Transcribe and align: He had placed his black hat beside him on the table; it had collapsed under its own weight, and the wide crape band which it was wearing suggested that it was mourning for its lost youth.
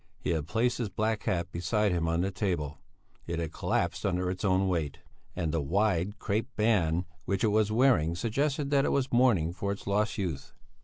He 0.17 0.31
had 0.31 0.47
placed 0.47 0.79
his 0.79 0.89
black 0.89 1.21
hat 1.25 1.51
beside 1.51 1.91
him 1.91 2.07
on 2.07 2.21
the 2.21 2.31
table; 2.31 2.79
it 3.27 3.37
had 3.37 3.53
collapsed 3.53 4.03
under 4.03 4.31
its 4.31 4.43
own 4.43 4.67
weight, 4.67 4.97
and 5.35 5.51
the 5.51 5.61
wide 5.61 6.17
crape 6.17 6.49
band 6.55 7.05
which 7.25 7.43
it 7.43 7.49
was 7.49 7.71
wearing 7.71 8.15
suggested 8.15 8.71
that 8.71 8.83
it 8.83 8.89
was 8.91 9.13
mourning 9.13 9.53
for 9.53 9.71
its 9.71 9.85
lost 9.85 10.17
youth. 10.17 10.53